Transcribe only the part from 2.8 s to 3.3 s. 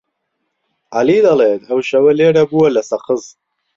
سەقز.